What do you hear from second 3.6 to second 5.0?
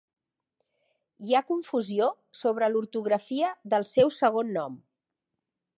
del seu segon nom.